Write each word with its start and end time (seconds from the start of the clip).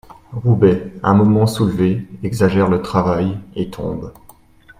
Roubaix, 0.33 0.91
un 1.03 1.13
moment 1.13 1.45
soulevé, 1.45 2.01
exagère 2.23 2.69
le 2.69 2.81
travail 2.81 3.37
et 3.55 3.69
tombe. 3.69 4.11